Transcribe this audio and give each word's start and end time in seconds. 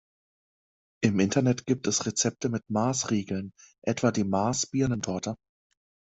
Im 1.03 1.19
Internet 1.19 1.67
gibt 1.67 1.85
es 1.85 2.07
Rezepte 2.07 2.49
mit 2.49 2.67
Mars-Riegeln, 2.71 3.53
etwa 3.83 4.09
die 4.09 4.23
Mars-Birnen-Torte. 4.23 5.37